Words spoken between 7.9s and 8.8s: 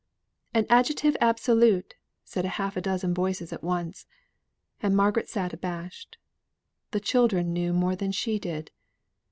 than she did.